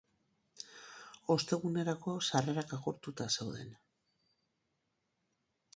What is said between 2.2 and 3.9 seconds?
sarrerak agortuta zeuden.